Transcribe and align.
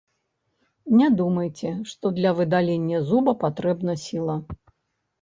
Не 1.01 1.09
думайце, 1.19 1.69
што 1.93 2.05
для 2.17 2.31
выдалення 2.41 3.05
зуба 3.13 3.39
патрэбна 3.47 4.01
сіла. 4.09 4.43